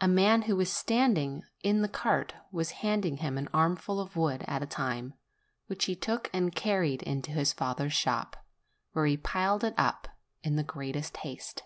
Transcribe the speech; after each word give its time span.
A 0.00 0.08
man 0.08 0.42
who 0.48 0.56
was 0.56 0.72
standing 0.72 1.42
in 1.62 1.82
the 1.82 1.86
cart 1.86 2.32
was 2.50 2.70
handing 2.80 3.18
him 3.18 3.36
an 3.36 3.50
armful 3.52 4.00
of 4.00 4.16
wood 4.16 4.46
at 4.48 4.62
a 4.62 4.66
time, 4.66 5.12
which 5.66 5.84
he 5.84 5.94
took 5.94 6.30
and 6.32 6.54
carried 6.54 7.02
into 7.02 7.32
his 7.32 7.52
father's 7.52 7.92
shop, 7.92 8.46
where 8.92 9.04
he 9.04 9.18
piled 9.18 9.62
it 9.62 9.74
up 9.76 10.08
in 10.42 10.56
the 10.56 10.64
greatest 10.64 11.18
haste. 11.18 11.64